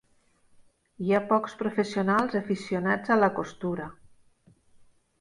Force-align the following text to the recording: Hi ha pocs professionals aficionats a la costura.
Hi 1.07 1.13
ha 1.13 1.19
pocs 1.33 1.53
professionals 1.61 2.39
aficionats 2.41 3.15
a 3.17 3.19
la 3.23 3.33
costura. 3.39 3.89